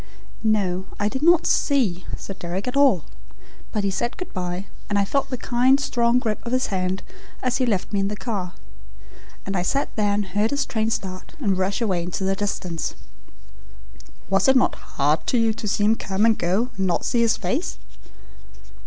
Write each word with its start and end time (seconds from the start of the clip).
"No. 0.41 0.85
I 0.99 1.07
did 1.07 1.21
not 1.21 1.45
SEE 1.45 2.05
Sir 2.17 2.33
Deryck 2.33 2.67
at 2.67 2.75
all. 2.75 3.03
But 3.71 3.83
he 3.83 3.91
said 3.91 4.17
good 4.17 4.33
bye, 4.33 4.65
and 4.89 4.97
I 4.97 5.05
felt 5.05 5.29
the 5.29 5.37
kind, 5.37 5.79
strong 5.79 6.17
grip 6.17 6.43
of 6.43 6.53
his 6.53 6.73
hand 6.73 7.03
as 7.43 7.57
he 7.57 7.67
left 7.67 7.93
me 7.93 7.99
in 7.99 8.07
the 8.07 8.15
car. 8.15 8.53
And 9.45 9.55
I 9.55 9.61
sat 9.61 9.95
there 9.95 10.11
and 10.11 10.25
heard 10.25 10.49
his 10.49 10.65
train 10.65 10.89
start 10.89 11.35
and 11.39 11.55
rush 11.55 11.81
away 11.81 12.01
into 12.01 12.23
the 12.23 12.35
distance." 12.35 12.95
"Was 14.27 14.47
it 14.47 14.55
not 14.55 14.73
hard 14.97 15.27
to 15.27 15.37
you 15.37 15.53
to 15.53 15.67
let 15.67 15.79
him 15.79 15.95
come 15.95 16.25
and 16.25 16.35
go 16.35 16.71
and 16.77 16.87
not 16.87 17.01
to 17.01 17.07
see 17.07 17.21
his 17.21 17.37
face?" 17.37 17.77